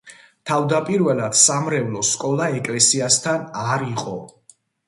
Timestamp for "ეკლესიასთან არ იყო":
2.63-4.19